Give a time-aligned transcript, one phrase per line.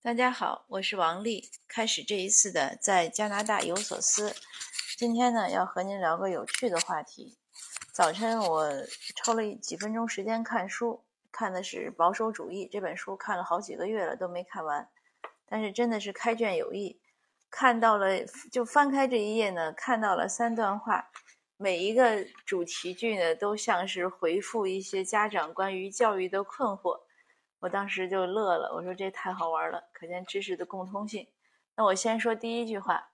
[0.00, 1.50] 大家好，我是王丽。
[1.66, 4.32] 开始这一次的在加拿大有所思。
[4.96, 7.36] 今天呢，要和您聊个有趣的话题。
[7.92, 8.70] 早晨我
[9.16, 14.88] 抽了几分钟时间看书，看的是《保守主义》这本书，看了好几个月了都没看完。
[15.48, 17.00] 但是真的是开卷有益，
[17.50, 21.10] 看到了就翻开这一页呢，看到了三段话，
[21.56, 27.00] 每一个主题句呢都像是回复一些家长关于教育的困惑。
[27.60, 31.26] 我当时就乐了，我说这太好玩了，可见知识的共通性。
[31.76, 33.10] 那我先说第一句话，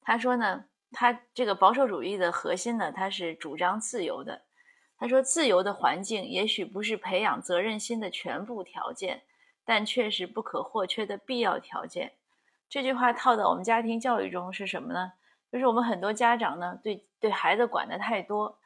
[0.00, 4.42] 他说呢，他这个保守主义的核心呢，他是主张自由的。
[4.96, 9.22] 他说，自由的环境也许不是培养责任心的全部条件，
[9.64, 12.12] 但却是不可或缺的必要条件。
[12.68, 15.12] 这句话套到我们家庭教育中是什么呢？
[15.50, 18.58] 就是我们很多家长呢，对对孩子管的太多，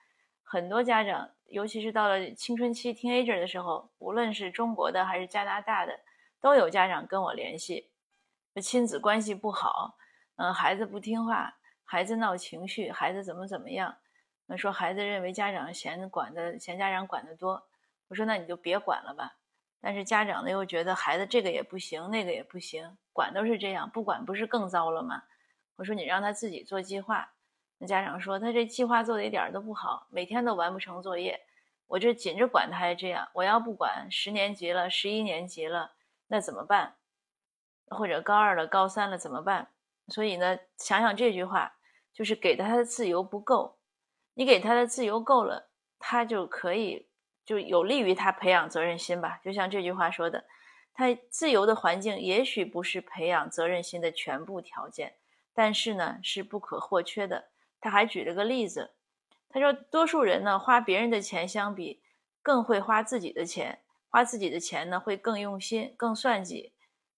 [0.42, 1.30] 很多家长。
[1.48, 6.00] 尤其是到了青春期 teenager 的时候，无论是中国的还是加拿大的，
[6.40, 7.90] 都有家长跟我联系，
[8.62, 9.96] 亲子关系不好，
[10.36, 13.96] 嗯，孩子不听话，孩子闹情绪，孩子怎么怎么样，
[14.46, 17.68] 那说孩子认为家长嫌管的嫌家长管得多，
[18.08, 19.36] 我说那你就别管了吧。
[19.80, 25.22] 但是家长呢又觉得孩子这个也不行，那个也不行，管都是这样，不管不是更糟了吗？
[25.76, 27.32] 我说你让他自己做计划。
[27.78, 31.40] 那家长说他这计划做的一点都不好，每天都完不成作业。
[31.86, 35.92] 我这紧着管他还这样，我要不管，十年级了，十一年级了，
[36.28, 36.94] 那怎么办？
[37.88, 39.68] 或者高二了，高三了怎么办？
[40.08, 41.76] 所以呢，想想这句话，
[42.12, 43.76] 就是给他的自由不够。
[44.34, 47.06] 你给他的自由够了，他就可以
[47.44, 49.38] 就有利于他培养责任心吧。
[49.44, 50.44] 就像这句话说的，
[50.94, 55.14] 他自由的环境也许不是培养责任心的全部条件，
[55.52, 57.50] 但是呢，是不可或缺的。
[57.84, 58.92] 他还举了个例子，
[59.50, 62.00] 他说：“多数人呢，花别人的钱相比，
[62.40, 63.80] 更会花自己的钱。
[64.08, 66.72] 花自己的钱呢，会更用心、更算计。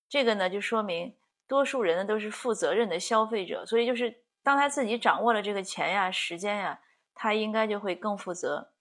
[0.08, 1.14] 这个呢，就说明
[1.46, 3.64] 多数人呢都是负责任的消费者。
[3.64, 6.80] 所以，就是当他自己掌握了这个钱呀、时间呀，
[7.14, 8.72] 他应该就会更负责。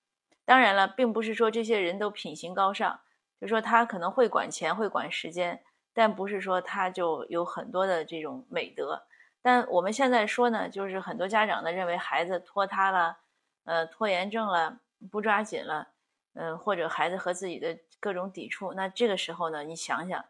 [0.43, 2.99] 当然了，并不是说这些人都品行高尚，
[3.39, 5.61] 就说他可能会管钱、会管时间，
[5.93, 9.03] 但不是说他就有很多的这种美德。”
[9.45, 13.19] 但我们现在说呢，就是很多家长呢认为孩子拖沓了，
[13.65, 14.79] 呃，拖延症了，
[15.11, 15.89] 不抓紧了，
[16.33, 20.25] 嗯，或者孩子和自己的各种抵触，那这个时候呢，你想想，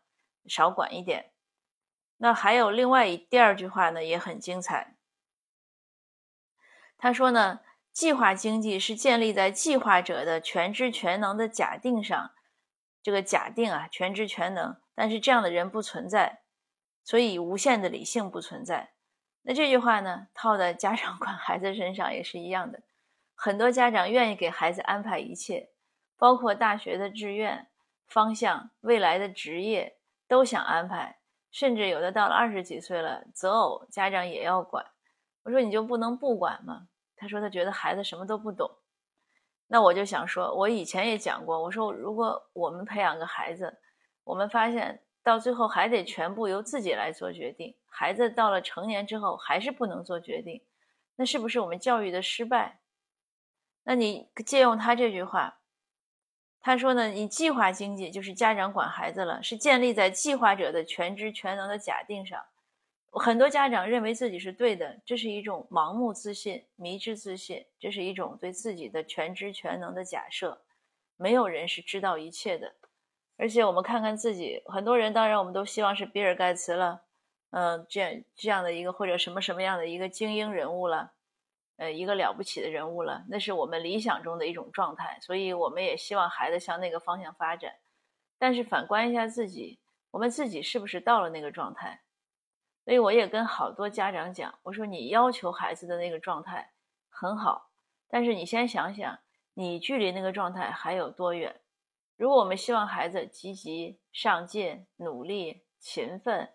[0.48, 1.32] 少管一点。
[2.18, 4.98] 那还有另外一第二句话呢，也很精彩。
[6.98, 7.62] 他说呢，
[7.94, 12.32] 计划经济是建立在计划者的全知全能的假定上，
[13.02, 16.42] 这个假定啊，全知全能，但是这样的人不存在，
[17.06, 18.92] 所以无限的理性不存在。
[19.48, 22.82] 那这句话呢，套在家长管孩子身上也是一样的。
[23.36, 25.70] 很多家长愿意给孩子安排一切，
[26.18, 27.68] 包括大学的志愿
[28.08, 29.98] 方向、未来的职业
[30.28, 31.20] 都想安排，
[31.52, 34.84] 甚至有的到了二十几岁了，择偶家长也要管。
[35.44, 36.88] 我说你就不能不管吗？
[37.16, 38.68] 他说他觉得孩子什么都不懂。
[39.68, 43.78] 那我就想说，我以前也讲过，我说如果我们培养个孩子，
[44.24, 45.05] 我们发现。
[45.26, 50.62] 到最后还得全部由自己来做决定，孩子到了成年之后还是不能做决定，
[51.16, 52.80] 那是不是我们教育的失败？
[53.86, 55.58] 那你借用他这句话，
[56.62, 62.40] 他说呢，你计划经济就是家长管孩子了，是建立在计划者的全知全能的假定上。
[63.10, 70.62] 很多家长认为自己是对的，这是一种盲目自信、迷之自信，这是一种对自己的全知全能的假设。
[71.18, 72.76] 没有人是知道一切的。
[73.38, 77.02] 而且我们看看自己，很多人当然我们都希望是比尔盖茨了，
[77.52, 81.12] 嗯，这样这样的一个或者什么什么样的一个精英人物了，
[81.78, 85.20] 呃，一个了不起的人物了，那是我们理想中的一种状态。
[85.22, 87.74] 所以我们也希望孩子向那个方向发展。
[88.38, 89.80] 但是反观一下自己，
[90.12, 92.02] 我们自己是不是到了那个状态？
[92.86, 96.72] 所以我也跟好多家长讲，我说你要求孩子的那个状态
[97.10, 97.70] 很好，
[98.08, 99.18] 但是你先想想，
[99.54, 101.60] 你距离那个状态还有多远？
[102.18, 106.54] 如果我们希望孩子积极上进、努力、勤奋，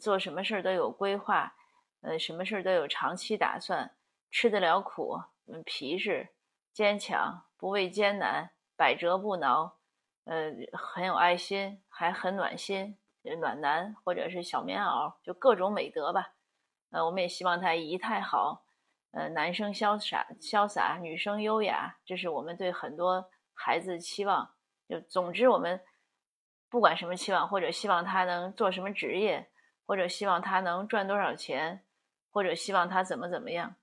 [0.00, 1.54] 做什么事儿都有规划，
[2.00, 3.94] 呃，什么事儿都有长期打算，
[4.30, 6.30] 吃得了苦，嗯，皮实、
[6.72, 9.78] 坚强，不畏艰难，百折不挠，
[10.24, 12.98] 呃，很有爱心，还很暖心，
[13.40, 16.34] 暖男或者是小棉袄，就各种美德吧。
[16.90, 18.64] 呃，我们也希望他仪态好，
[19.12, 24.54] 呃，男生潇洒潇洒，女生优雅，这是我们对很多孩子的期望。
[24.88, 25.80] 就总之，我们
[26.68, 29.46] 不管什么期望，或者希望他能做什么职业，
[29.86, 31.84] 或者希望他能赚多少钱，
[32.30, 33.74] 或者希望他怎么怎么样，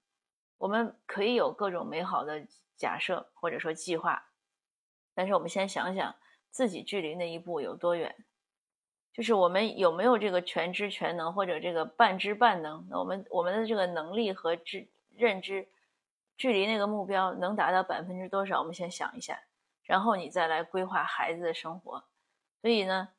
[0.58, 4.26] 我们可以有各种美好的假设或者说计划。
[5.14, 6.16] 但是我们先想想
[6.50, 8.16] 自己距离那一步有多远。
[9.14, 12.86] 就是我们有没有这个全知全能，或者这个半知半能？
[12.90, 14.86] 那我们我们的这个能力和知
[15.16, 15.66] 认知，
[16.36, 18.60] 距离那个目标能达到百分之多少？
[18.60, 19.40] 我们先想一下，
[19.86, 22.04] 然后你再来规划孩子的生活。
[22.62, 23.10] 所以呢，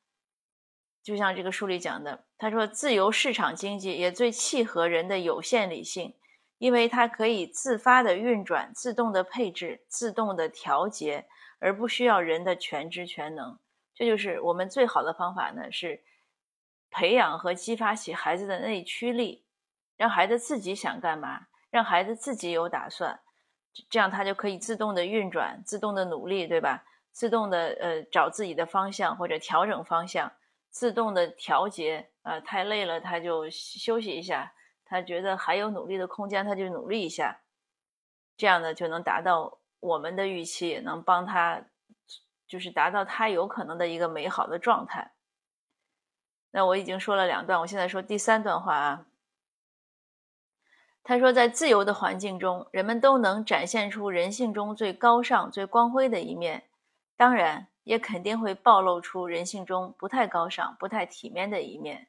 [1.03, 6.17] 就像这个书里讲的，他说，自由市场经济也最契合人的有限理性，
[6.59, 11.27] 因为它可以自发的运转、自动的配置、自动的调节，
[11.61, 13.59] 而不需要人的全知全能。
[13.95, 16.03] 这就是我们最好的方法呢，是
[16.91, 19.45] 培养和激发起孩子的内驱力，
[19.97, 23.21] 让孩子自己想干嘛，让孩子自己有打算，
[23.89, 26.85] 这样他就可以自动的运转，自动的努力，对吧？
[27.13, 30.33] 自动的呃找自己的方向或者调整方向，
[30.71, 34.53] 自动的调节，呃太累了他就休息一下，
[34.85, 37.41] 他觉得还有努力的空间他就努力一下，
[38.37, 41.63] 这样呢就能达到我们的预期，也能帮他。
[42.49, 45.11] 就是达到他有可能的一个美好的状态。
[46.53, 49.05] 那我已经说了两段，我现在说第三段话啊。
[51.09, 56.65] 他说，在自由的环境中，人们都能展现出人性中最高尚、最光辉的一面，
[57.17, 62.09] 当然，也肯定会暴露出人性中不太高尚、不太体面的一面。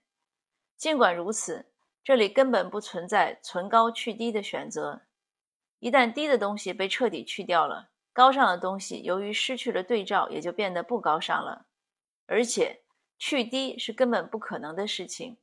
[0.77, 1.67] 尽管如此，
[2.03, 5.03] 这里根本不存在存高去低的选择。
[5.77, 7.89] 一旦低的东西被彻底去掉了。
[8.11, 11.67] 高尚的东西由于失去了对照，也就变得不高尚了。
[12.25, 12.81] 而且，
[13.19, 15.37] 去低是根本不可能的事情。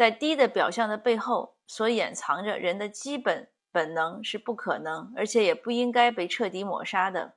[0.00, 7.34] 在低的表象的背后，所掩藏着人的基本本能是不可能，而且也不应该被彻底抹杀的。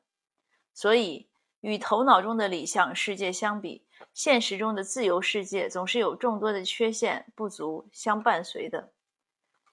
[0.73, 1.27] 所以，
[1.59, 8.93] 与头脑中的理想世界相比，现实中的自由世界总是有众多的缺陷、不足相伴随的。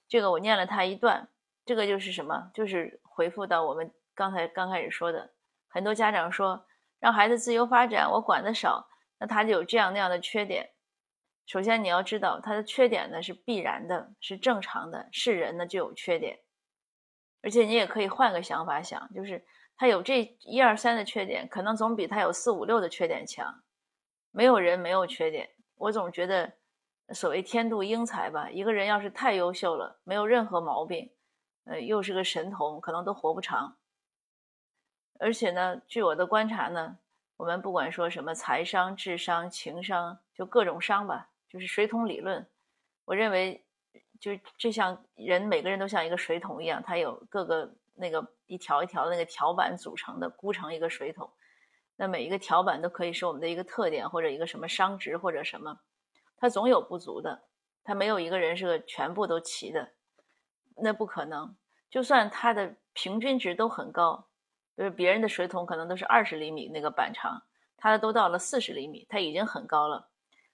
[0.09, 1.29] 这个我念了他一段，
[1.65, 2.51] 这个就是什么？
[2.53, 3.89] 就是回复到我们。
[4.17, 5.31] 刚才刚开始说的，
[5.69, 6.67] 很多家长说
[6.99, 8.89] 让孩子自由发展，我管的少，
[9.21, 10.71] 那他就有这样那样的缺点。
[11.51, 16.39] 首先你要知道，他的缺点呢是必然的，是正常的，是人呢就有缺点。
[17.43, 19.45] 而且你也可以换个想法想，就是
[19.77, 23.65] 他有这一二三的缺点，可能总比他有四五六的缺点强。
[24.31, 26.53] 没有人没有缺点，我总觉得
[27.09, 31.11] 所谓天妒英才吧，一个人要是太优秀了，没有任何毛病，
[31.65, 33.77] 呃，又是个神童，可能都活不长。
[35.19, 36.97] 而且呢，据我的观察呢，
[37.39, 42.47] 我们不管说什么财商、智商、情商，就各种商吧，就是水桶理论。
[43.05, 43.63] 我认为，
[44.21, 51.29] 就就像人每个人都像一个水桶一样，它有各个那个一条一条的那个条板组成的，箍成一个水桶。
[51.97, 55.81] 那每一个条板都可以是我们的一个特点，或者一个什么商值或者什么，
[56.37, 57.43] 它总有不足的，
[57.85, 59.93] 它没有一个人是个全部都齐的，
[60.77, 61.55] 那不可能。
[61.91, 64.27] 就算它的平均值都很高。
[64.77, 67.43] 就是别人的水桶可能都是二十厘米那个板长，
[67.77, 70.10] 它的都到了四十厘米，它已经很高了。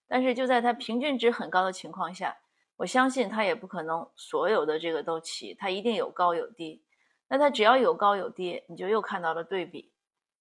[0.09, 2.37] 但是就在它平均值很高的情况下，
[2.77, 6.83] 我相信它也不可能所有的这个都齐，它一定有高有低。
[7.29, 9.93] 那它只要有高有低，你就又看到了对比。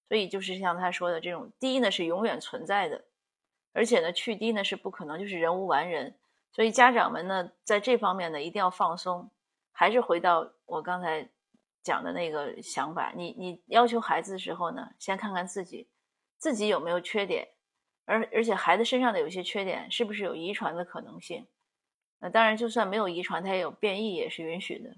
[0.08, 3.04] 所以就是像他说的这种低呢是永远存在的，
[3.74, 6.16] 而且呢去低呢是不可能，就是人无完人。
[6.52, 9.30] 所以家长们呢在这方面呢一定要放松，
[9.72, 11.30] 还是回到我刚才。
[11.86, 15.88] 讲的那个想法，你你要求孩子的时候呢，先看看自己，
[16.36, 17.48] 自己有没有缺点，
[18.06, 21.48] 而而且孩子身上的有些缺点是不是有遗传的可能性？
[22.20, 24.96] 那当然，就算没有遗传，他也有变异也是允许的。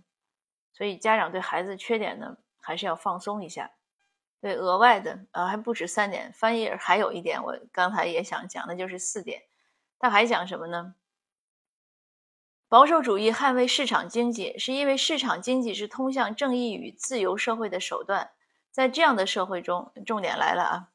[0.71, 3.71] 所以家长对孩子缺点呢，还是要放松一下。
[4.39, 9.41] 对，额外的啊，还不止三点，翻译还有一点，我刚才也想讲的就是四点，
[9.97, 10.93] 他还讲什么呢？
[12.69, 18.31] 保守主义捍卫市场经济，是因为市场经济是通向正义与自由社会的手段。
[18.69, 20.89] 在这样的社会中，重点来了啊！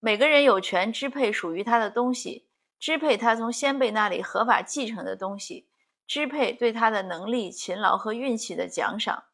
[0.00, 2.46] 每个人有权支配属于他的东西，
[2.78, 5.66] 支配他从先辈那里合法继承的东西，
[6.06, 9.24] 支配对他的能力、勤劳和运气的奖赏。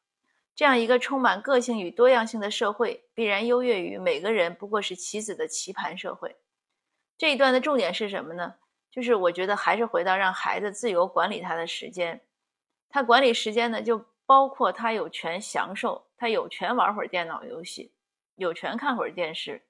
[0.54, 6.36] 这样一个充满个性与多样性的社会，必然优越于每个人不过是棋子的棋盘社会。
[7.18, 8.54] 这一段的重点是什么呢？
[8.90, 12.22] 就是我觉得还是回到让孩子自由管理他的时间，
[12.88, 17.92] 他管理时间呢，就包括他有权享受，他有权玩会儿电脑游戏，
[18.36, 19.60] 有权看会儿电视，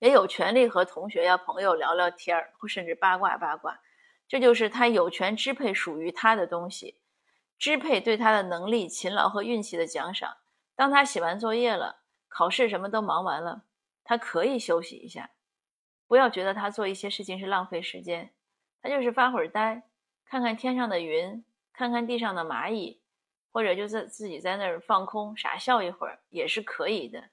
[0.00, 3.80] 也有权利和同学呀朋友聊聊天儿，或甚至八卦八卦。
[4.26, 6.96] 这就是他有权支配属于他的东西，
[7.58, 10.36] 支配对他的能力、勤劳和运气的奖赏。
[10.74, 13.64] 当他写完作业了，考试什么都忙完了，
[14.02, 15.30] 他可以休息一下。
[16.06, 18.32] 不要觉得他做一些事情是浪费时间，
[18.80, 19.82] 他就是发会儿呆，
[20.24, 23.00] 看看天上的云，看看地上的蚂蚁，
[23.52, 27.24] 或者就在自己在那儿放空傻笑一会儿也是可以的。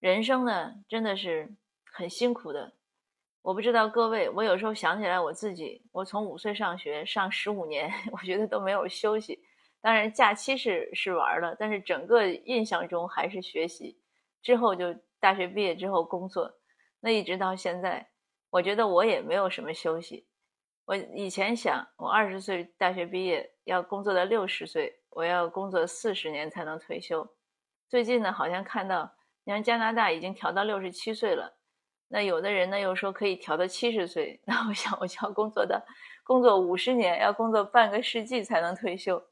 [0.00, 1.54] 人生呢，真的是
[2.00, 2.72] 很辛苦的，
[3.42, 9.38] 我不知道各位，我有时候想起来我自己，我从五岁上学上十五年， 我觉得都没有休息。
[9.82, 14.00] 当然假期是是玩了，但是整个印象中还是学习。
[14.40, 16.50] 之后就大学毕业之后工作，
[17.00, 18.08] 那一直到现在，
[18.48, 20.26] 我觉得我也没有什么休息。
[20.86, 27.28] 我以前想，我二十岁大学毕业要工作到六十岁，我要工作四十年才能退休。
[27.90, 29.12] 最近呢，好像看到，
[29.44, 31.58] 你看加拿大已经调到六十七岁了，
[32.12, 34.40] 那有的人呢又说可以调到七十岁。
[34.44, 35.80] 那我想，我就要工作的，
[36.24, 39.22] 工作五十年，要工作半个世纪才能退休，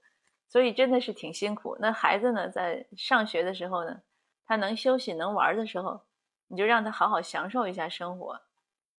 [0.48, 1.76] 所以真的是挺辛苦。
[1.80, 4.00] 那孩子呢，在上学的时候呢，
[4.46, 6.00] 他能休息能玩的时候，
[6.46, 8.40] 你就让他好好享受一下生活。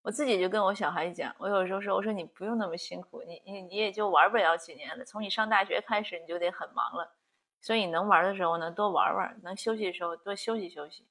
[0.03, 5.05] 我自己就跟我小孩讲，我有时候说，我说你不用那么辛苦，你你你也就玩不了几年了。
[5.05, 7.15] 从你上大学开始，你就得很忙了。
[7.61, 11.05] 所以能玩的时候呢，多玩玩；能休息的时候，多休息休息。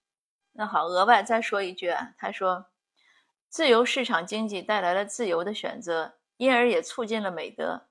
[0.59, 2.65] 那好，额外再说一句啊，他说，
[3.47, 7.85] 自由市场经济带来了自由的选择，因而也促进了美德。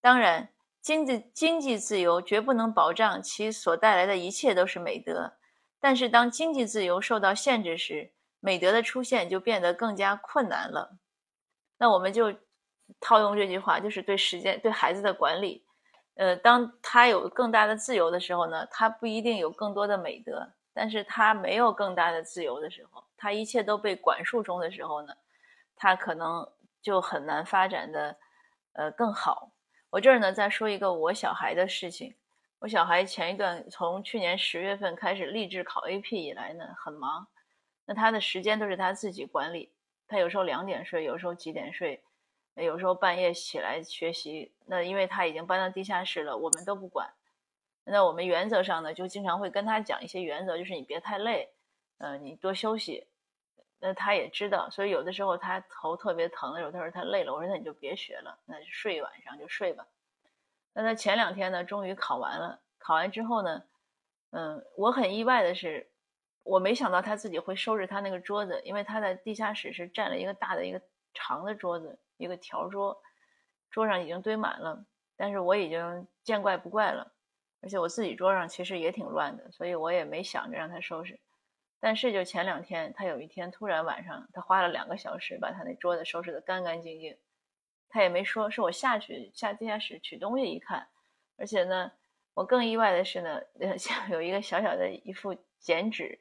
[0.00, 0.48] 当然，
[0.80, 5.34] 经济经济自由绝不能保障其所带来的一切都是美德。
[5.78, 10.96] 但是，当经济自由受到限制时，美德的出现就变得更加困难了。
[11.76, 12.32] 那我们就
[12.98, 15.66] 套用这句话，就是对时间、对孩子的管理。
[16.14, 25.16] 呃，当他有更大的自由的时候呢，他不一定有更多的美德；但是他没有更大的自由的时候，他一切都被管束中的时候呢，
[25.74, 26.46] 他可能
[26.82, 28.14] 就很难发展的
[28.74, 29.50] 呃更好。
[29.88, 32.14] 我这儿呢再说一个我小孩的事情。
[32.58, 37.26] 我小孩前一段从去年十月份开始立志考 AP 以来呢，很忙。
[37.86, 39.72] 那他的时间都是他自己管理，
[40.06, 42.02] 他有时候两点睡，有时候几点睡。
[42.54, 47.06] 有时候半夜起来学习，那因为他已经搬到地下室了，我们都不管。
[47.86, 51.48] 那我们原则上呢，就经常会跟他讲一些原则，就是你别太累，
[51.98, 53.06] 呃，你多休息。
[53.78, 59.86] 那他也知道，所以有的时候他头特别疼的时候，他说他累了，我说那你就别学了，那就睡一晚上就睡吧。
[60.72, 63.62] 那他前两天呢，终于考完了，考完之后呢，
[64.30, 65.88] 嗯，我很意外的是，
[66.42, 70.80] 我没想到他自己会收拾他那个桌子，因为他在地下室是占了一个大的一个
[71.14, 71.98] 长的桌子。
[72.18, 72.98] 一个条桌，
[73.70, 74.86] 桌上已经堆满了，
[75.18, 77.12] 但是我已经见怪不怪了。
[77.62, 81.18] 而且我自己桌上其实也挺乱的，所以我也没想着让他收拾。
[81.80, 87.16] 但是就前两天，他有一天突然晚上，他花了两个小时把他那桌子收拾得干干净净。
[87.88, 90.88] 他也没说，是我下去下地下室取东西一看，
[91.36, 91.92] 而且呢，
[92.34, 93.40] 我更意外的是呢，
[93.78, 96.18] 像有一个小小的一副剪纸。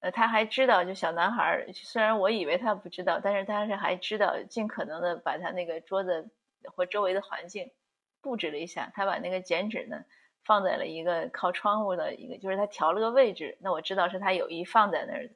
[0.00, 6.28] 呃，他还知道，就小男孩，虽然我以为他不知道，但是他是还知道，尽可能的把他那个桌子
[6.74, 7.70] 或周围的环境
[8.20, 8.90] 布置了一下。
[8.94, 10.04] 他把那个剪纸呢
[10.44, 13.56] 放在了一个靠窗户的一个，就是他调了个位置。
[13.60, 15.34] 那我知道是他有意放在那儿的。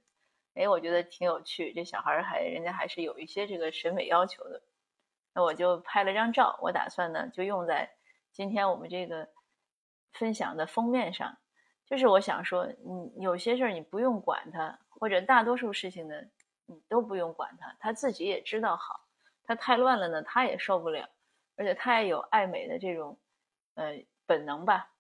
[0.55, 4.63] 哎，我觉得挺有趣，这小孩还人家还是有一些这个审美要求的。
[5.35, 7.91] 那我就拍了张照，我打算呢就用在
[8.33, 9.29] 今天我们这个
[10.13, 11.37] 分享的封面上。
[11.85, 16.15] 就是我想说，你有些事儿你不用管他，或者大多数事情呢，
[16.65, 19.07] 你都不用管他，他自己也知道好。
[19.45, 21.09] 他太乱了呢，他也受不了，
[21.57, 23.17] 而且他也有爱美的这种
[23.75, 24.91] 呃本能吧。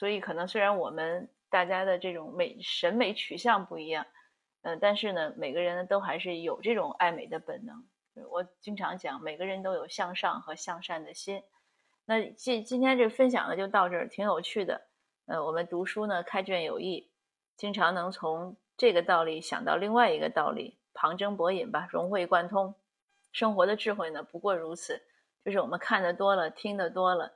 [0.00, 4.06] 所以可能虽然我们大家的这种美审美取向不一样，
[4.62, 7.84] 嗯，但是呢，每个人呢都还是有这种爱美的本能。
[8.30, 11.42] 我经常讲，每个人都有向上和向善的心。
[12.06, 14.86] 那今今天这分享呢，就到这儿，挺有趣的。
[15.26, 17.10] 呃，我们读书呢，开卷有益，
[17.58, 22.74] 经常能从这个道理想到另外一个道理，旁征博引吧，融会贯通。
[23.32, 25.02] 生活的智慧呢，不过如此，
[25.44, 27.34] 就是我们看的多了，听的多了，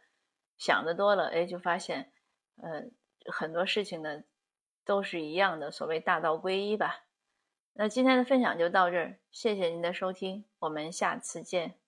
[0.56, 2.11] 想的多了，哎，就发现，
[2.56, 2.84] 呃，
[3.26, 4.23] 很多事情呢，
[4.84, 5.70] 都是一样的。
[5.70, 7.04] 所谓大道归一吧。
[7.73, 11.84] 那今天的分享就到这儿，谢谢您的收听，我们下次见。